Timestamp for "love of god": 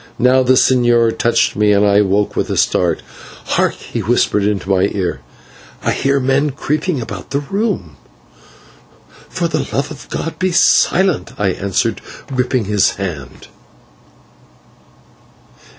9.71-10.39